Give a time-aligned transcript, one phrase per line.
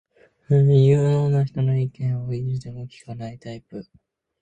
[0.49, 0.57] 有
[1.03, 3.85] 能な人の意見を意地でも聞かないタイプ